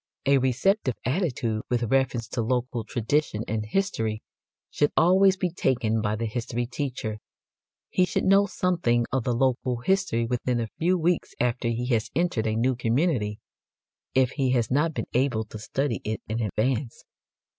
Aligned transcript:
A 0.25 0.39
receptive 0.39 0.95
attitude 1.05 1.61
with 1.69 1.83
reference 1.83 2.27
to 2.29 2.41
local 2.41 2.83
tradition 2.83 3.43
and 3.47 3.63
history 3.67 4.23
should 4.71 4.91
always 4.97 5.37
be 5.37 5.51
taken 5.51 6.01
by 6.01 6.15
the 6.15 6.25
history 6.25 6.65
teacher. 6.65 7.19
He 7.91 8.05
should 8.05 8.23
know 8.23 8.47
something 8.47 9.05
of 9.13 9.25
the 9.25 9.33
local 9.35 9.77
history 9.81 10.25
within 10.25 10.59
a 10.59 10.69
few 10.79 10.97
weeks 10.97 11.35
after 11.39 11.67
he 11.67 11.85
has 11.89 12.09
entered 12.15 12.47
a 12.47 12.55
new 12.55 12.75
community, 12.75 13.41
if 14.15 14.31
he 14.31 14.49
has 14.53 14.71
not 14.71 14.95
been 14.95 15.05
able 15.13 15.43
to 15.43 15.59
study 15.59 16.01
it 16.03 16.19
in 16.27 16.41
advance. 16.41 17.03